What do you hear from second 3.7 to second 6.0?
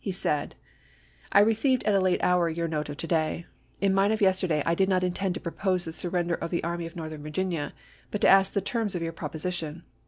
In mine of yesterday I did not intend to propose the